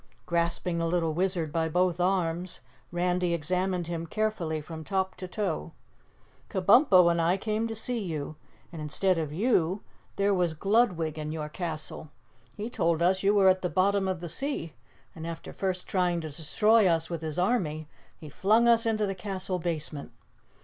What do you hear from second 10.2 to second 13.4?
was Gludwig in your castle. He told us you